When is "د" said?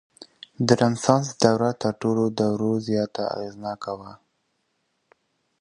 0.67-0.67